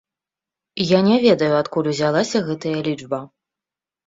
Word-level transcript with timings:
Я 0.97 1.01
не 1.07 1.17
ведаю, 1.25 1.49
адкуль 1.57 1.91
узялася 1.93 2.43
гэтая 2.49 2.73
лічба. 2.89 3.21